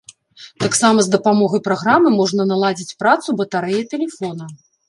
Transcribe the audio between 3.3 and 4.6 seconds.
батарэі тэлефона.